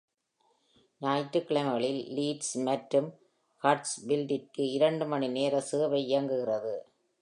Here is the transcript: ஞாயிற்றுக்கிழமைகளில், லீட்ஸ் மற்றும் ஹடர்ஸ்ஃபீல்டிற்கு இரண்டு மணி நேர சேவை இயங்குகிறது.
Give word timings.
ஞாயிற்றுக்கிழமைகளில், 1.01 1.99
லீட்ஸ் 2.09 2.57
மற்றும் 2.57 3.09
ஹடர்ஸ்ஃபீல்டிற்கு 3.63 4.63
இரண்டு 4.71 5.05
மணி 5.05 5.27
நேர 5.27 5.61
சேவை 5.61 6.03
இயங்குகிறது. 6.05 6.75